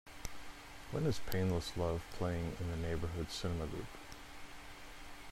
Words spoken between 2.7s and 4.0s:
the Neighborhood Cinema Group